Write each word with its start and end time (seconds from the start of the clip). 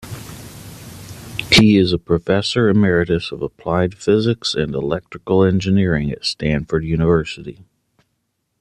He 1.51 1.77
is 1.77 1.93
a 1.93 1.99
professor 1.99 2.67
emeritus 2.69 3.31
of 3.31 3.43
Applied 3.43 3.93
Physics 3.93 4.55
and 4.55 4.73
Electrical 4.73 5.43
Engineering 5.43 6.09
at 6.11 6.25
Stanford 6.25 6.83
University. 6.83 7.59